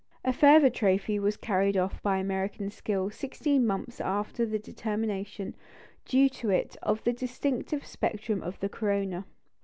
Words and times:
A 0.25 0.33
further 0.33 0.71
trophy 0.71 1.19
was 1.19 1.37
carried 1.37 1.77
off 1.77 2.01
by 2.01 2.17
American 2.17 2.71
skill 2.71 3.11
sixteen 3.11 3.67
months 3.67 4.01
after 4.01 4.47
the 4.47 4.57
determination 4.57 5.53
due 6.05 6.27
to 6.29 6.49
it 6.49 6.75
of 6.81 7.03
the 7.03 7.13
distinctive 7.13 7.85
spectrum 7.85 8.41
of 8.41 8.59
the 8.61 8.67
corona. 8.67 9.25